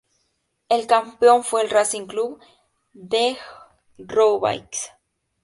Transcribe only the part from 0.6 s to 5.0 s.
El campeón fue el Racing Club de Roubaix.